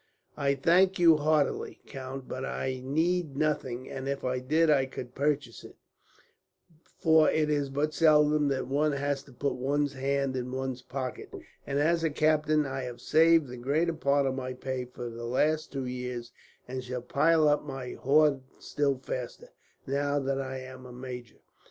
[0.35, 5.13] "I thank you heartily, count, but I need nothing; and if I did I could
[5.13, 5.75] purchase it,
[6.97, 11.31] for it is but seldom that one has to put one's hand in one's pocket;
[11.67, 15.25] and as a captain I have saved the greater part of my pay for the
[15.27, 16.31] last two years,
[16.67, 19.49] and shall pile up my hoard still faster,
[19.85, 21.37] now that I am a major.